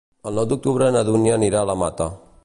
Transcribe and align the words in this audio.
El 0.29 0.37
nou 0.39 0.45
d'octubre 0.53 0.87
na 0.95 1.03
Dúnia 1.09 1.35
anirà 1.39 1.61
a 1.65 1.69
la 1.73 1.77
Mata. 1.83 2.09